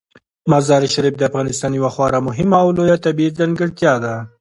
[0.51, 4.15] مزارشریف د افغانستان یوه خورا مهمه او لویه طبیعي ځانګړتیا ده.